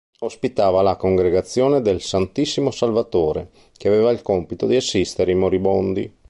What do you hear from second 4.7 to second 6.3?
assistere i moribondi.